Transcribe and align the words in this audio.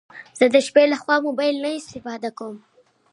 زه 0.37 0.45
د 0.53 0.55
شپې 0.67 0.83
لخوا 0.93 1.15
موبايل 1.25 1.55
نه 1.63 1.69
استفاده 1.79 2.29
کوم 2.37 2.57